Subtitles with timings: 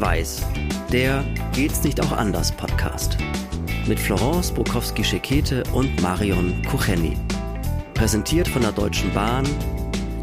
[0.00, 0.46] Schwarz-Weiß,
[0.92, 3.18] der Geht's nicht auch anders Podcast.
[3.86, 7.16] Mit Florence Bukowski-Schekete und Marion Kucheni.
[7.92, 9.46] Präsentiert von der Deutschen Bahn.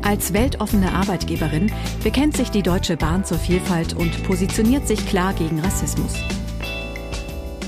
[0.02, 1.72] Als weltoffene Arbeitgeberin
[2.04, 6.14] bekennt sich die Deutsche Bahn zur Vielfalt und positioniert sich klar gegen Rassismus.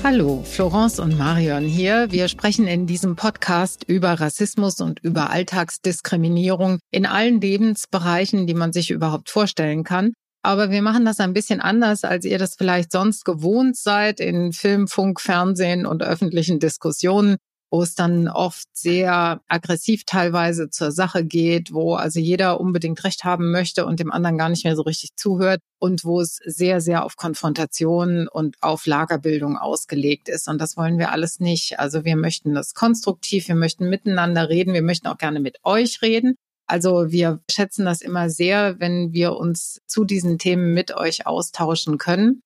[0.02, 2.10] Hallo, Florence und Marion hier.
[2.10, 8.72] Wir sprechen in diesem Podcast über Rassismus und über Alltagsdiskriminierung in allen Lebensbereichen, die man
[8.72, 10.12] sich überhaupt vorstellen kann.
[10.42, 14.52] Aber wir machen das ein bisschen anders, als ihr das vielleicht sonst gewohnt seid in
[14.52, 17.36] Film, Funk, Fernsehen und öffentlichen Diskussionen
[17.70, 23.24] wo es dann oft sehr aggressiv teilweise zur Sache geht, wo also jeder unbedingt Recht
[23.24, 26.80] haben möchte und dem anderen gar nicht mehr so richtig zuhört und wo es sehr,
[26.80, 30.48] sehr auf Konfrontation und auf Lagerbildung ausgelegt ist.
[30.48, 31.78] Und das wollen wir alles nicht.
[31.78, 36.02] Also wir möchten das konstruktiv, wir möchten miteinander reden, wir möchten auch gerne mit euch
[36.02, 36.34] reden.
[36.70, 41.98] Also wir schätzen das immer sehr, wenn wir uns zu diesen Themen mit euch austauschen
[41.98, 42.42] können.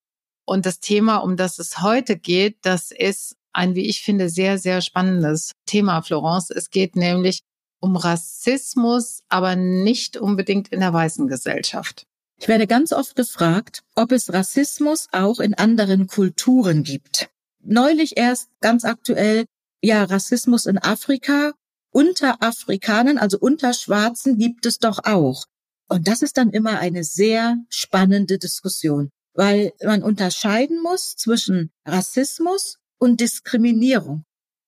[0.47, 4.57] Und das Thema, um das es heute geht, das ist ein, wie ich finde, sehr,
[4.57, 6.49] sehr spannendes Thema, Florence.
[6.49, 7.41] Es geht nämlich
[7.81, 12.07] um Rassismus, aber nicht unbedingt in der weißen Gesellschaft.
[12.41, 17.29] Ich werde ganz oft gefragt, ob es Rassismus auch in anderen Kulturen gibt.
[17.63, 19.45] Neulich erst ganz aktuell,
[19.83, 21.53] ja, Rassismus in Afrika.
[21.97, 25.45] Unter Afrikanern, also unter Schwarzen, gibt es doch auch.
[25.89, 32.79] Und das ist dann immer eine sehr spannende Diskussion, weil man unterscheiden muss zwischen Rassismus
[32.99, 34.25] und Diskriminierung.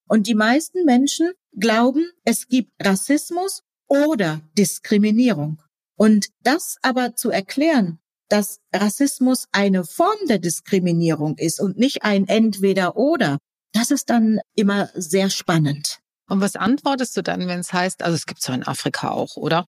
[0.08, 5.60] Und die meisten Menschen glauben, es gibt Rassismus oder Diskriminierung.
[5.96, 12.28] Und das aber zu erklären, dass Rassismus eine Form der Diskriminierung ist und nicht ein
[12.28, 13.38] Entweder oder,
[13.72, 15.98] das ist dann immer sehr spannend.
[16.28, 19.36] Und was antwortest du dann, wenn es heißt, also es gibt es in Afrika auch,
[19.36, 19.66] oder?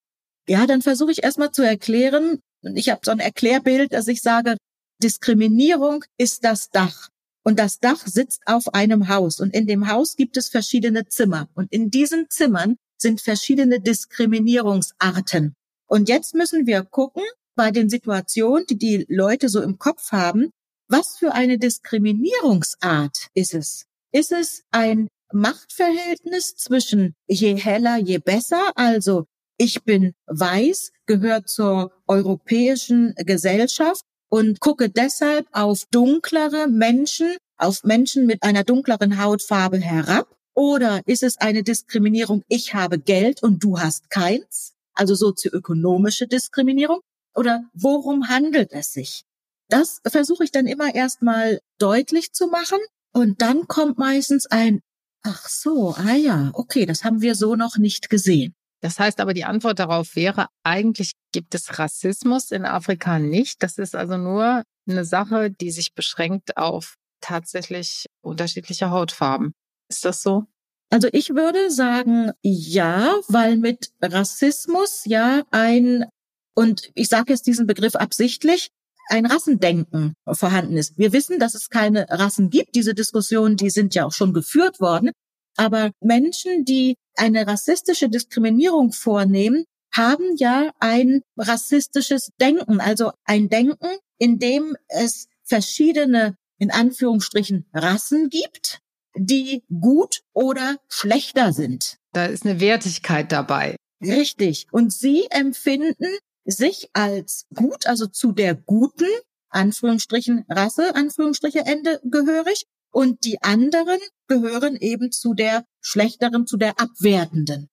[0.49, 4.23] Ja, dann versuche ich erstmal zu erklären, und ich habe so ein Erklärbild, dass ich
[4.23, 4.57] sage,
[5.03, 7.09] Diskriminierung ist das Dach.
[7.45, 9.41] Und das Dach sitzt auf einem Haus.
[9.41, 11.49] Und in dem Haus gibt es verschiedene Zimmer.
[11.55, 15.55] Und in diesen Zimmern sind verschiedene Diskriminierungsarten.
[15.87, 17.23] Und jetzt müssen wir gucken,
[17.55, 20.51] bei den Situationen, die die Leute so im Kopf haben,
[20.89, 23.85] was für eine Diskriminierungsart ist es?
[24.13, 28.73] Ist es ein Machtverhältnis zwischen je heller, je besser?
[28.75, 37.83] Also ich bin weiß, gehört zur europäischen Gesellschaft und gucke deshalb auf dunklere Menschen, auf
[37.85, 40.35] Menschen mit einer dunkleren Hautfarbe herab?
[40.55, 44.75] Oder ist es eine Diskriminierung, ich habe Geld und du hast keins?
[44.95, 47.01] Also sozioökonomische Diskriminierung?
[47.35, 49.23] Oder worum handelt es sich?
[49.69, 52.79] Das versuche ich dann immer erstmal deutlich zu machen.
[53.13, 54.81] Und dann kommt meistens ein,
[55.23, 58.55] ach so, ah ja, okay, das haben wir so noch nicht gesehen.
[58.81, 63.63] Das heißt aber, die Antwort darauf wäre, eigentlich gibt es Rassismus in Afrika nicht.
[63.63, 69.53] Das ist also nur eine Sache, die sich beschränkt auf tatsächlich unterschiedliche Hautfarben.
[69.91, 70.45] Ist das so?
[70.91, 76.07] Also ich würde sagen, ja, weil mit Rassismus ja ein,
[76.55, 78.71] und ich sage jetzt diesen Begriff absichtlich,
[79.09, 80.99] ein Rassendenken vorhanden ist.
[80.99, 82.75] Wir wissen, dass es keine Rassen gibt.
[82.75, 85.11] Diese Diskussionen, die sind ja auch schon geführt worden.
[85.57, 93.89] Aber Menschen, die eine rassistische Diskriminierung vornehmen, haben ja ein rassistisches Denken, also ein Denken,
[94.19, 98.81] in dem es verschiedene, in Anführungsstrichen, Rassen gibt,
[99.17, 101.97] die gut oder schlechter sind.
[102.13, 103.77] Da ist eine Wertigkeit dabei.
[104.01, 104.67] Richtig.
[104.71, 106.07] Und sie empfinden
[106.49, 109.07] sich als gut, also zu der guten,
[109.51, 116.81] Anführungsstrichen Rasse, Anführungsstriche Ende gehörig und die anderen gehören eben zu der schlechteren, zu der
[116.81, 117.69] abwertenden.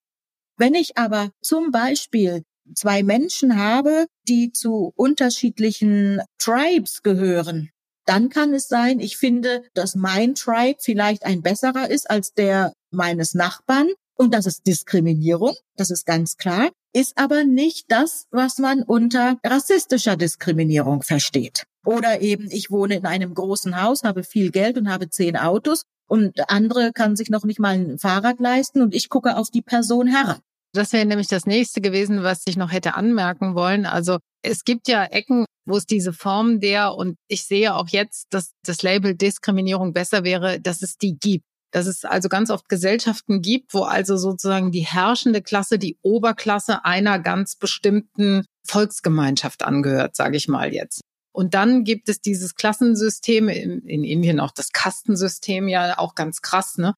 [0.57, 2.43] Wenn ich aber zum Beispiel
[2.75, 7.69] zwei Menschen habe, die zu unterschiedlichen Tribes gehören,
[8.05, 12.73] dann kann es sein, ich finde, dass mein Tribe vielleicht ein besserer ist als der
[12.91, 13.89] meines Nachbarn.
[14.17, 19.37] Und das ist Diskriminierung, das ist ganz klar, ist aber nicht das, was man unter
[19.45, 21.65] rassistischer Diskriminierung versteht.
[21.85, 25.83] Oder eben, ich wohne in einem großen Haus, habe viel Geld und habe zehn Autos
[26.07, 29.61] und andere kann sich noch nicht mal ein Fahrrad leisten und ich gucke auf die
[29.61, 30.39] Person herab.
[30.73, 33.85] Das wäre nämlich das nächste gewesen, was ich noch hätte anmerken wollen.
[33.85, 38.27] Also es gibt ja Ecken, wo es diese Form der, und ich sehe auch jetzt,
[38.29, 41.45] dass das Label Diskriminierung besser wäre, dass es die gibt.
[41.75, 46.85] Dass es also ganz oft Gesellschaften gibt, wo also sozusagen die herrschende Klasse, die Oberklasse
[46.85, 51.01] einer ganz bestimmten Volksgemeinschaft angehört, sage ich mal jetzt.
[51.33, 56.41] Und dann gibt es dieses Klassensystem, in, in Indien auch das Kastensystem, ja auch ganz
[56.41, 56.93] krass, ne?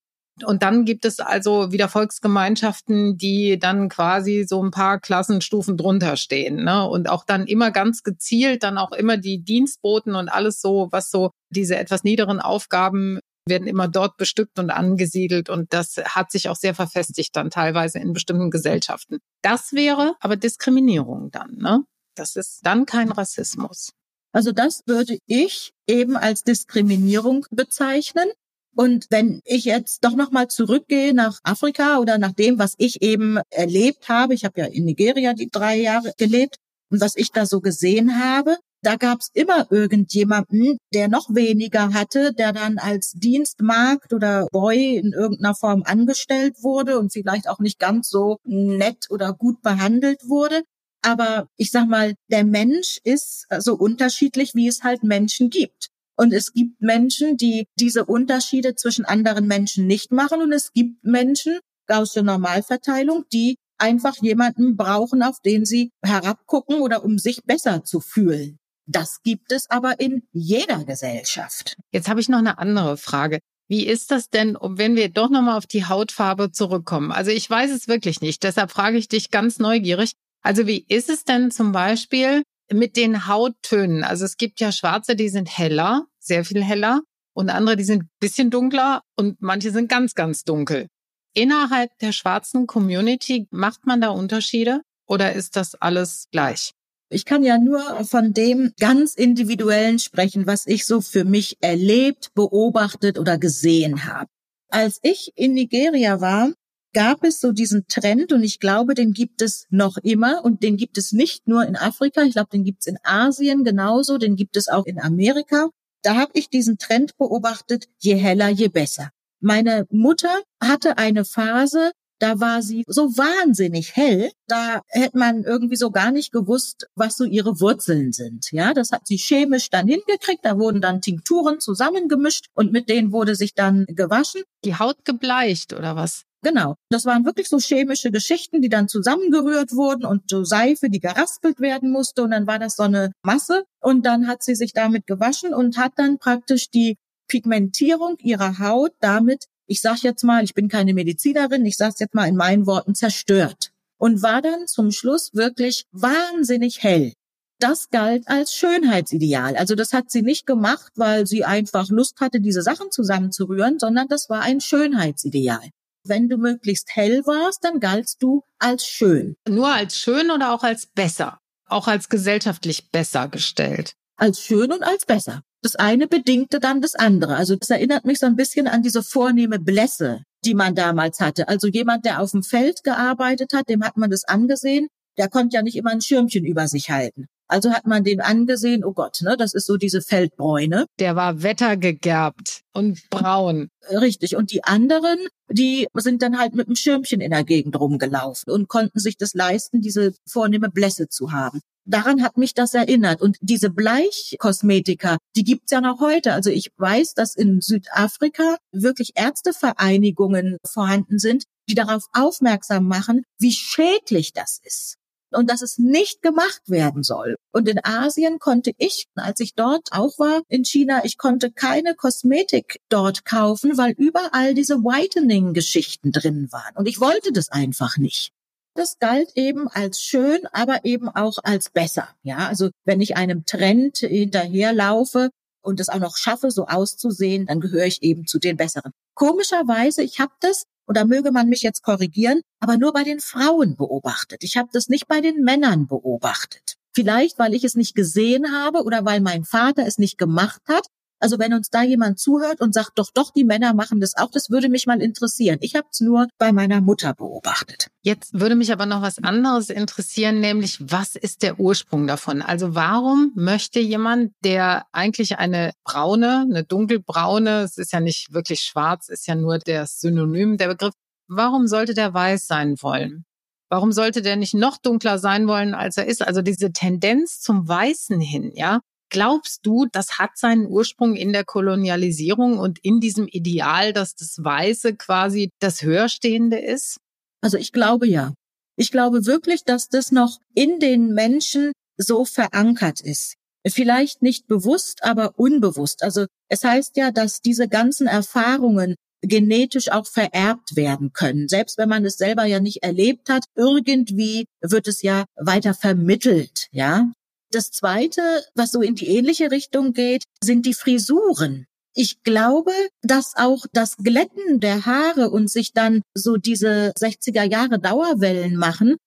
[0.45, 6.15] Und dann gibt es also wieder Volksgemeinschaften, die dann quasi so ein paar Klassenstufen drunter
[6.15, 6.63] stehen.
[6.63, 6.87] Ne?
[6.87, 11.09] Und auch dann immer ganz gezielt, dann auch immer die Dienstboten und alles so, was
[11.09, 15.49] so diese etwas niederen Aufgaben werden immer dort bestückt und angesiedelt.
[15.49, 19.19] Und das hat sich auch sehr verfestigt dann teilweise in bestimmten Gesellschaften.
[19.41, 21.55] Das wäre aber Diskriminierung dann.
[21.57, 21.83] Ne?
[22.15, 23.91] Das ist dann kein Rassismus.
[24.31, 28.29] Also das würde ich eben als Diskriminierung bezeichnen.
[28.75, 33.39] Und wenn ich jetzt doch nochmal zurückgehe nach Afrika oder nach dem, was ich eben
[33.49, 36.57] erlebt habe, ich habe ja in Nigeria die drei Jahre gelebt
[36.91, 41.93] und was ich da so gesehen habe, da gab es immer irgendjemanden, der noch weniger
[41.93, 47.59] hatte, der dann als Dienstmarkt oder Boy in irgendeiner Form angestellt wurde und vielleicht auch
[47.59, 50.63] nicht ganz so nett oder gut behandelt wurde.
[51.01, 55.87] Aber ich sag mal, der Mensch ist so unterschiedlich, wie es halt Menschen gibt.
[56.15, 60.41] Und es gibt Menschen, die diese Unterschiede zwischen anderen Menschen nicht machen.
[60.41, 67.03] Und es gibt Menschen, Gaußsche Normalverteilung, die einfach jemanden brauchen, auf den sie herabgucken oder
[67.03, 68.59] um sich besser zu fühlen.
[68.87, 71.75] Das gibt es aber in jeder Gesellschaft.
[71.91, 73.39] Jetzt habe ich noch eine andere Frage.
[73.67, 77.11] Wie ist das denn, wenn wir doch nochmal auf die Hautfarbe zurückkommen?
[77.11, 78.43] Also ich weiß es wirklich nicht.
[78.43, 80.13] Deshalb frage ich dich ganz neugierig.
[80.41, 84.03] Also wie ist es denn zum Beispiel, mit den Hauttönen.
[84.03, 87.01] Also es gibt ja Schwarze, die sind heller, sehr viel heller
[87.33, 90.87] und andere, die sind bisschen dunkler und manche sind ganz, ganz dunkel.
[91.33, 96.73] Innerhalb der schwarzen Community macht man da Unterschiede oder ist das alles gleich?
[97.09, 102.33] Ich kann ja nur von dem ganz individuellen sprechen, was ich so für mich erlebt,
[102.33, 104.29] beobachtet oder gesehen habe.
[104.69, 106.51] Als ich in Nigeria war,
[106.93, 110.75] gab es so diesen Trend und ich glaube, den gibt es noch immer und den
[110.75, 114.35] gibt es nicht nur in Afrika, ich glaube, den gibt es in Asien genauso, den
[114.35, 115.69] gibt es auch in Amerika.
[116.01, 119.11] Da habe ich diesen Trend beobachtet, je heller, je besser.
[119.39, 125.75] Meine Mutter hatte eine Phase, da war sie so wahnsinnig hell, da hätte man irgendwie
[125.75, 128.51] so gar nicht gewusst, was so ihre Wurzeln sind.
[128.51, 130.43] Ja, das hat sie chemisch dann hingekriegt.
[130.43, 134.41] Da wurden dann Tinkturen zusammengemischt und mit denen wurde sich dann gewaschen.
[134.63, 136.23] Die Haut gebleicht oder was?
[136.43, 136.75] Genau.
[136.89, 141.59] Das waren wirklich so chemische Geschichten, die dann zusammengerührt wurden und so Seife, die geraspelt
[141.59, 142.23] werden musste.
[142.23, 143.63] Und dann war das so eine Masse.
[143.81, 146.97] Und dann hat sie sich damit gewaschen und hat dann praktisch die
[147.27, 152.15] Pigmentierung ihrer Haut damit, ich sage jetzt mal, ich bin keine Medizinerin, ich sage jetzt
[152.15, 153.71] mal in meinen Worten, zerstört.
[153.97, 157.13] Und war dann zum Schluss wirklich wahnsinnig hell.
[157.59, 159.55] Das galt als Schönheitsideal.
[159.55, 164.07] Also das hat sie nicht gemacht, weil sie einfach Lust hatte, diese Sachen zusammenzurühren, sondern
[164.07, 165.61] das war ein Schönheitsideal
[166.09, 169.35] wenn du möglichst hell warst, dann galtst du als schön.
[169.47, 171.39] Nur als schön oder auch als besser?
[171.65, 173.93] Auch als gesellschaftlich besser gestellt?
[174.15, 175.43] Als schön und als besser.
[175.63, 177.35] Das eine bedingte dann das andere.
[177.35, 181.47] Also das erinnert mich so ein bisschen an diese vornehme Blässe, die man damals hatte.
[181.47, 184.87] Also jemand, der auf dem Feld gearbeitet hat, dem hat man das angesehen.
[185.17, 187.27] Der konnte ja nicht immer ein Schirmchen über sich halten.
[187.47, 190.85] Also hat man den angesehen, oh Gott, ne, das ist so diese Feldbräune.
[190.99, 193.69] Der war wettergegerbt und braun.
[193.89, 194.35] Richtig.
[194.35, 195.17] Und die anderen,
[195.49, 199.33] die sind dann halt mit einem Schirmchen in der Gegend rumgelaufen und konnten sich das
[199.33, 201.61] leisten, diese vornehme Blässe zu haben.
[201.85, 203.21] Daran hat mich das erinnert.
[203.21, 206.33] Und diese Bleichkosmetika, die gibt's ja noch heute.
[206.33, 213.53] Also ich weiß, dass in Südafrika wirklich Ärztevereinigungen vorhanden sind, die darauf aufmerksam machen, wie
[213.53, 214.97] schädlich das ist
[215.31, 217.35] und dass es nicht gemacht werden soll.
[217.51, 221.95] Und in Asien konnte ich, als ich dort auch war, in China, ich konnte keine
[221.95, 226.75] Kosmetik dort kaufen, weil überall diese Whitening-Geschichten drin waren.
[226.75, 228.31] Und ich wollte das einfach nicht.
[228.77, 232.09] Das galt eben als schön, aber eben auch als besser.
[232.21, 235.31] Ja, also wenn ich einem Trend hinterherlaufe
[235.61, 238.91] und es auch noch schaffe, so auszusehen, dann gehöre ich eben zu den Besseren.
[239.15, 243.19] Komischerweise, ich habe das und da möge man mich jetzt korrigieren, aber nur bei den
[243.19, 244.43] Frauen beobachtet.
[244.43, 246.77] Ich habe das nicht bei den Männern beobachtet.
[246.93, 250.87] Vielleicht, weil ich es nicht gesehen habe oder weil mein Vater es nicht gemacht hat,
[251.19, 254.29] also wenn uns da jemand zuhört und sagt, doch, doch, die Männer machen das auch,
[254.31, 255.57] das würde mich mal interessieren.
[255.61, 257.87] Ich habe es nur bei meiner Mutter beobachtet.
[258.01, 262.41] Jetzt würde mich aber noch was anderes interessieren, nämlich was ist der Ursprung davon?
[262.41, 268.61] Also warum möchte jemand, der eigentlich eine braune, eine dunkelbraune, es ist ja nicht wirklich
[268.61, 270.93] schwarz, ist ja nur der Synonym, der Begriff,
[271.27, 273.25] warum sollte der weiß sein wollen?
[273.69, 276.25] Warum sollte der nicht noch dunkler sein wollen, als er ist?
[276.25, 281.45] Also diese Tendenz zum Weißen hin, ja, Glaubst du, das hat seinen Ursprung in der
[281.45, 286.97] Kolonialisierung und in diesem Ideal, dass das Weiße quasi das Höherstehende ist?
[287.41, 288.33] Also ich glaube ja.
[288.77, 293.35] Ich glaube wirklich, dass das noch in den Menschen so verankert ist.
[293.67, 296.03] Vielleicht nicht bewusst, aber unbewusst.
[296.03, 301.47] Also es heißt ja, dass diese ganzen Erfahrungen genetisch auch vererbt werden können.
[301.47, 306.67] Selbst wenn man es selber ja nicht erlebt hat, irgendwie wird es ja weiter vermittelt,
[306.71, 307.11] ja.
[307.51, 311.65] Das zweite, was so in die ähnliche Richtung geht, sind die Frisuren.
[311.93, 317.79] Ich glaube, dass auch das Glätten der Haare und sich dann so diese 60er Jahre
[317.79, 318.97] Dauerwellen machen,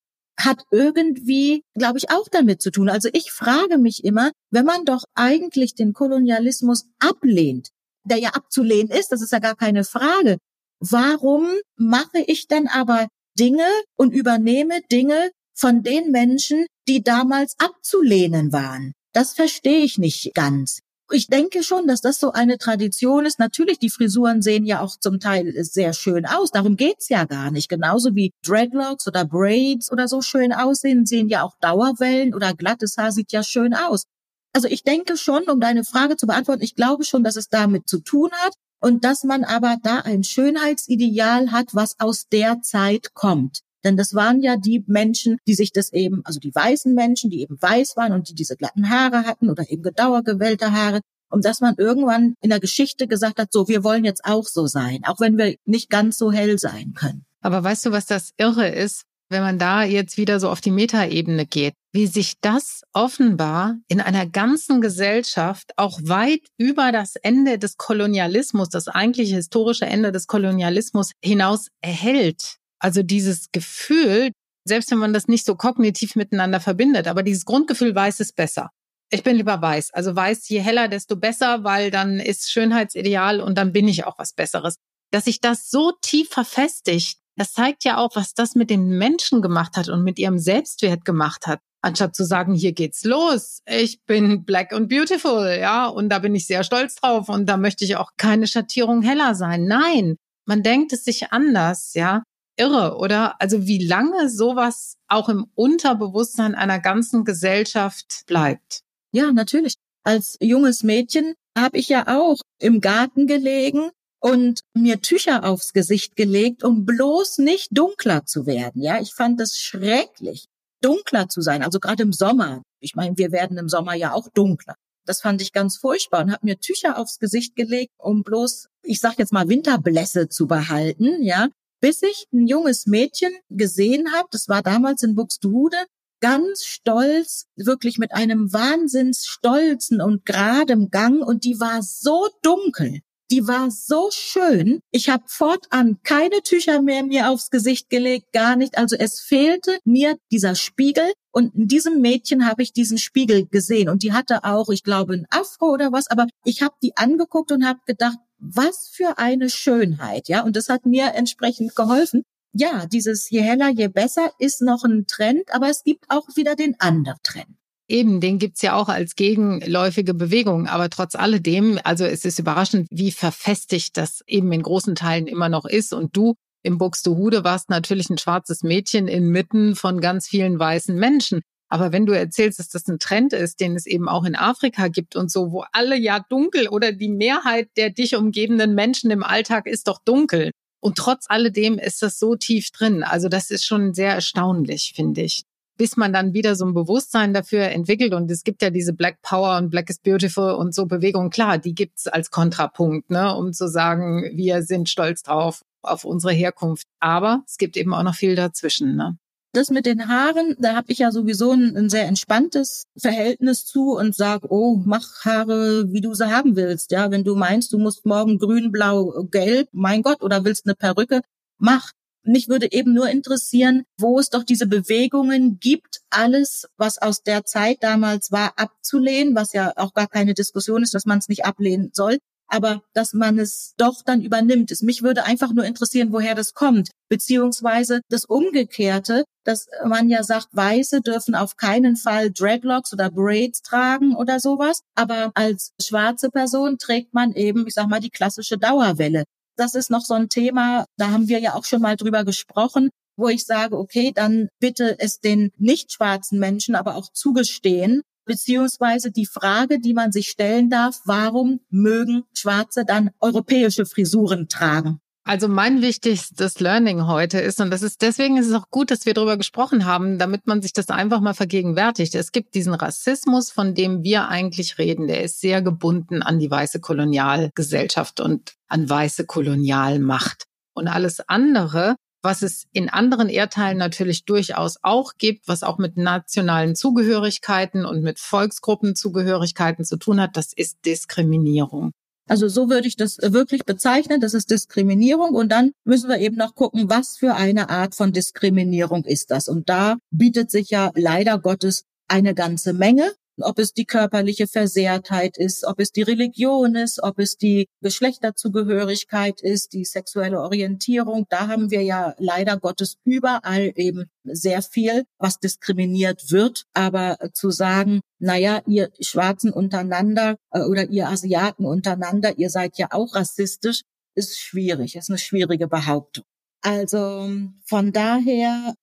[0.45, 2.89] hat irgendwie, glaube ich, auch damit zu tun.
[2.89, 7.69] Also ich frage mich immer, wenn man doch eigentlich den Kolonialismus ablehnt,
[8.05, 10.39] der ja abzulehnen ist, das ist ja gar keine Frage,
[10.81, 13.07] warum mache ich dann aber
[13.39, 18.93] Dinge und übernehme Dinge von den Menschen, die damals abzulehnen waren?
[19.13, 20.81] Das verstehe ich nicht ganz
[21.13, 23.39] ich denke schon, dass das so eine Tradition ist.
[23.39, 26.51] Natürlich, die Frisuren sehen ja auch zum Teil sehr schön aus.
[26.51, 27.69] Darum geht's ja gar nicht.
[27.69, 32.97] Genauso wie Dreadlocks oder Braids oder so schön aussehen, sehen ja auch Dauerwellen oder glattes
[32.97, 34.05] Haar sieht ja schön aus.
[34.53, 37.89] Also ich denke schon, um deine Frage zu beantworten, ich glaube schon, dass es damit
[37.89, 43.15] zu tun hat und dass man aber da ein Schönheitsideal hat, was aus der Zeit
[43.15, 43.61] kommt.
[43.85, 47.41] Denn das waren ja die Menschen, die sich das eben, also die weißen Menschen, die
[47.41, 51.01] eben weiß waren und die diese glatten Haare hatten oder eben gedauergewellte Haare.
[51.31, 54.67] Und dass man irgendwann in der Geschichte gesagt hat, so, wir wollen jetzt auch so
[54.67, 57.25] sein, auch wenn wir nicht ganz so hell sein können.
[57.41, 60.73] Aber weißt du, was das Irre ist, wenn man da jetzt wieder so auf die
[60.73, 67.59] Metaebene geht, wie sich das offenbar in einer ganzen Gesellschaft auch weit über das Ende
[67.59, 72.57] des Kolonialismus, das eigentliche historische Ende des Kolonialismus hinaus erhält.
[72.81, 74.33] Also dieses Gefühl,
[74.65, 78.71] selbst wenn man das nicht so kognitiv miteinander verbindet, aber dieses Grundgefühl weiß es besser.
[79.13, 79.93] Ich bin lieber weiß.
[79.93, 84.19] Also weiß, je heller, desto besser, weil dann ist Schönheitsideal und dann bin ich auch
[84.19, 84.77] was Besseres.
[85.11, 89.43] Dass sich das so tief verfestigt, das zeigt ja auch, was das mit den Menschen
[89.43, 91.61] gemacht hat und mit ihrem Selbstwert gemacht hat.
[91.83, 96.35] Anstatt zu sagen, hier geht's los, ich bin black and beautiful, ja, und da bin
[96.35, 99.65] ich sehr stolz drauf und da möchte ich auch keine Schattierung heller sein.
[99.65, 102.23] Nein, man denkt es sich anders, ja
[102.61, 103.41] irre, oder?
[103.41, 108.83] Also wie lange sowas auch im Unterbewusstsein einer ganzen Gesellschaft bleibt.
[109.13, 109.75] Ja, natürlich.
[110.05, 113.91] Als junges Mädchen habe ich ja auch im Garten gelegen
[114.21, 118.83] und mir Tücher aufs Gesicht gelegt, um bloß nicht dunkler zu werden.
[118.83, 120.45] Ja, ich fand es schrecklich,
[120.83, 121.63] dunkler zu sein.
[121.63, 122.63] Also gerade im Sommer.
[122.81, 124.75] Ich meine, wir werden im Sommer ja auch dunkler.
[125.07, 129.01] Das fand ich ganz furchtbar und habe mir Tücher aufs Gesicht gelegt, um bloß, ich
[129.01, 131.49] sag jetzt mal, Winterblässe zu behalten, ja
[131.81, 135.79] bis ich ein junges Mädchen gesehen habe, das war damals in Buxtehude,
[136.21, 143.01] ganz stolz, wirklich mit einem wahnsinns stolzen und geradem Gang und die war so dunkel.
[143.31, 144.81] Die war so schön.
[144.91, 148.77] Ich habe fortan keine Tücher mehr mir aufs Gesicht gelegt, gar nicht.
[148.77, 151.13] Also es fehlte mir dieser Spiegel.
[151.31, 153.89] Und in diesem Mädchen habe ich diesen Spiegel gesehen.
[153.89, 156.09] Und die hatte auch, ich glaube, ein Afro oder was.
[156.09, 160.43] Aber ich habe die angeguckt und habe gedacht, was für eine Schönheit, ja.
[160.43, 162.23] Und das hat mir entsprechend geholfen.
[162.53, 166.57] Ja, dieses je heller, je besser ist noch ein Trend, aber es gibt auch wieder
[166.57, 167.57] den anderen Trend.
[167.87, 170.69] Eben, den gibt's ja auch als gegenläufige Bewegung.
[170.69, 175.49] Aber trotz alledem, also es ist überraschend, wie verfestigt das eben in großen Teilen immer
[175.49, 175.93] noch ist.
[175.93, 181.41] Und du im Buxtehude warst natürlich ein schwarzes Mädchen inmitten von ganz vielen weißen Menschen.
[181.73, 184.89] Aber wenn du erzählst, dass das ein Trend ist, den es eben auch in Afrika
[184.89, 189.23] gibt und so, wo alle ja dunkel oder die Mehrheit der dich umgebenden Menschen im
[189.23, 190.51] Alltag ist doch dunkel.
[190.81, 193.05] Und trotz alledem ist das so tief drin.
[193.05, 195.45] Also das ist schon sehr erstaunlich, finde ich.
[195.79, 198.15] Bis man dann wieder so ein Bewusstsein dafür entwickelt.
[198.15, 201.31] Und es gibt ja diese Black Power und Black is Beautiful und so Bewegungen.
[201.31, 206.33] Klar, die gibt's als Kontrapunkt, ne, um zu sagen, wir sind stolz drauf auf unsere
[206.33, 206.87] Herkunft.
[206.99, 208.97] Aber es gibt eben auch noch viel dazwischen.
[208.97, 209.19] Ne?
[209.53, 213.97] Das mit den Haaren, da habe ich ja sowieso ein, ein, sehr entspanntes Verhältnis zu
[213.97, 216.93] und sag, oh, mach Haare, wie du sie haben willst.
[216.93, 220.77] Ja, wenn du meinst, du musst morgen grün, blau, gelb, mein Gott, oder willst eine
[220.77, 221.23] Perücke,
[221.59, 221.91] mach.
[222.23, 227.45] Mich würde eben nur interessieren, wo es doch diese Bewegungen gibt, alles, was aus der
[227.45, 231.45] Zeit damals war, abzulehnen, was ja auch gar keine Diskussion ist, dass man es nicht
[231.47, 232.19] ablehnen soll
[232.51, 234.71] aber dass man es doch dann übernimmt.
[234.71, 240.23] Es mich würde einfach nur interessieren, woher das kommt, beziehungsweise das Umgekehrte, dass man ja
[240.23, 246.31] sagt, Weiße dürfen auf keinen Fall Dreadlocks oder Braids tragen oder sowas, aber als schwarze
[246.31, 249.25] Person trägt man eben, ich sag mal, die klassische Dauerwelle.
[249.57, 252.91] Das ist noch so ein Thema, da haben wir ja auch schon mal drüber gesprochen,
[253.17, 259.11] wo ich sage, okay, dann bitte es den nicht schwarzen Menschen aber auch zugestehen, beziehungsweise
[259.11, 265.01] die Frage, die man sich stellen darf, warum mögen Schwarze dann europäische Frisuren tragen?
[265.25, 269.05] Also mein wichtigstes Learning heute ist, und das ist deswegen ist es auch gut, dass
[269.05, 272.15] wir darüber gesprochen haben, damit man sich das einfach mal vergegenwärtigt.
[272.15, 275.09] Es gibt diesen Rassismus, von dem wir eigentlich reden.
[275.09, 280.45] Der ist sehr gebunden an die weiße Kolonialgesellschaft und an weiße Kolonialmacht.
[280.73, 285.97] Und alles andere, was es in anderen Erdteilen natürlich durchaus auch gibt, was auch mit
[285.97, 291.93] nationalen Zugehörigkeiten und mit Volksgruppenzugehörigkeiten zu tun hat, das ist Diskriminierung.
[292.29, 294.21] Also so würde ich das wirklich bezeichnen.
[294.21, 295.35] Das ist Diskriminierung.
[295.35, 299.49] Und dann müssen wir eben noch gucken, was für eine Art von Diskriminierung ist das.
[299.49, 305.37] Und da bietet sich ja leider Gottes eine ganze Menge ob es die körperliche Versehrtheit
[305.37, 311.27] ist, ob es die Religion ist, ob es die Geschlechterzugehörigkeit ist, die sexuelle Orientierung.
[311.29, 316.65] Da haben wir ja leider Gottes überall eben sehr viel, was diskriminiert wird.
[316.75, 322.89] Aber zu sagen, naja, ihr Schwarzen untereinander äh, oder ihr Asiaten untereinander, ihr seid ja
[322.91, 323.83] auch rassistisch,
[324.15, 326.25] ist schwierig, ist eine schwierige Behauptung.
[326.63, 327.31] Also
[327.65, 328.75] von daher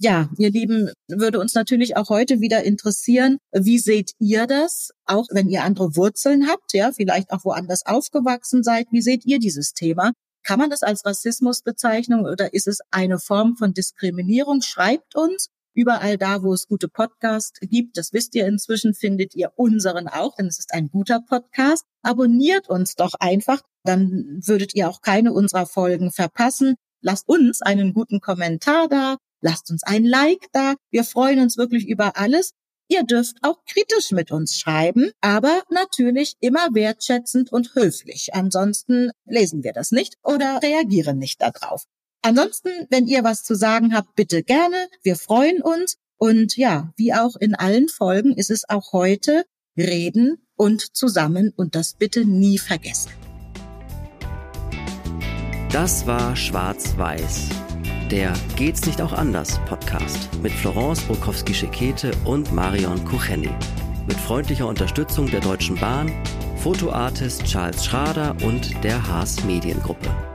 [0.00, 4.90] ja, ihr Lieben, würde uns natürlich auch heute wieder interessieren, wie seht ihr das?
[5.06, 9.38] Auch wenn ihr andere Wurzeln habt, ja, vielleicht auch woanders aufgewachsen seid, wie seht ihr
[9.40, 10.12] dieses Thema?
[10.44, 14.62] Kann man das als Rassismus bezeichnen oder ist es eine Form von Diskriminierung?
[14.62, 15.48] Schreibt uns.
[15.74, 20.34] Überall da, wo es gute Podcasts gibt, das wisst ihr inzwischen, findet ihr unseren auch,
[20.34, 21.84] denn es ist ein guter Podcast.
[22.02, 26.74] Abonniert uns doch einfach, dann würdet ihr auch keine unserer Folgen verpassen.
[27.00, 30.74] Lasst uns einen guten Kommentar da, Lasst uns ein Like da.
[30.90, 32.52] Wir freuen uns wirklich über alles.
[32.90, 38.30] Ihr dürft auch kritisch mit uns schreiben, aber natürlich immer wertschätzend und höflich.
[38.32, 41.84] Ansonsten lesen wir das nicht oder reagieren nicht darauf.
[42.22, 44.88] Ansonsten, wenn ihr was zu sagen habt, bitte gerne.
[45.02, 45.96] Wir freuen uns.
[46.16, 49.44] Und ja, wie auch in allen Folgen ist es auch heute
[49.76, 53.12] reden und zusammen und das bitte nie vergessen.
[55.70, 57.67] Das war Schwarz-Weiß
[58.08, 63.50] der Geht's nicht auch anders Podcast mit Florence Brokowski-Schekete und Marion Kucheni.
[64.06, 66.10] Mit freundlicher Unterstützung der Deutschen Bahn,
[66.56, 70.27] Fotoartist Charles Schrader und der Haas Mediengruppe.